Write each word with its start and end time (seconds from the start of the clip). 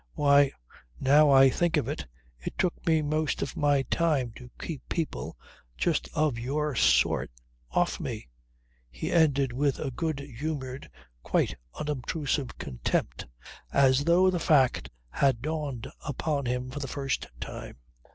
"Why, 0.15 0.51
now 0.99 1.29
I 1.29 1.51
think 1.51 1.77
of 1.77 1.87
it, 1.87 2.07
it 2.39 2.57
took 2.57 2.87
me 2.87 3.03
most 3.03 3.43
of 3.43 3.55
my 3.55 3.83
time 3.83 4.31
to 4.35 4.49
keep 4.59 4.81
people, 4.89 5.37
just 5.77 6.09
of 6.15 6.39
your 6.39 6.73
sort, 6.73 7.29
off 7.69 7.99
me," 7.99 8.27
he 8.89 9.11
ended 9.11 9.53
with 9.53 9.77
a 9.77 9.91
good 9.91 10.19
humoured 10.19 10.89
quite 11.21 11.53
unobtrusive, 11.75 12.57
contempt, 12.57 13.27
as 13.71 14.05
though 14.05 14.31
the 14.31 14.39
fact 14.39 14.89
had 15.11 15.39
dawned 15.43 15.85
upon 16.03 16.47
him 16.47 16.71
for 16.71 16.79
the 16.79 16.87
first 16.87 17.27
time. 17.39 17.75